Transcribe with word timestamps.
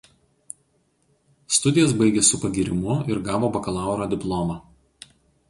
Studijas 1.57 1.93
baigė 1.99 2.23
su 2.31 2.41
pagyrimu 2.47 2.97
ir 3.17 3.23
gavo 3.29 3.53
bakalauro 3.59 4.09
diplomą. 4.17 4.59